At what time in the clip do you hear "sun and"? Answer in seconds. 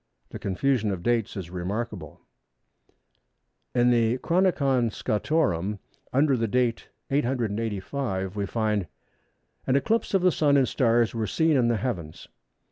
10.31-10.67